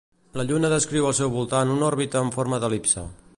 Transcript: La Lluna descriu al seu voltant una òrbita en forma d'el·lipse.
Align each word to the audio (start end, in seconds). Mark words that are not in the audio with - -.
La 0.39 0.45
Lluna 0.51 0.71
descriu 0.73 1.05
al 1.09 1.13
seu 1.19 1.31
voltant 1.35 1.75
una 1.75 1.87
òrbita 1.91 2.25
en 2.25 2.33
forma 2.39 2.61
d'el·lipse. 2.65 3.05